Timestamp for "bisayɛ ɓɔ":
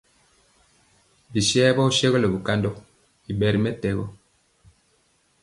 1.31-1.83